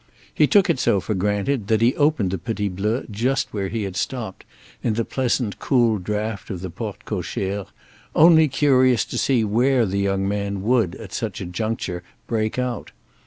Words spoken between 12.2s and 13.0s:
break out.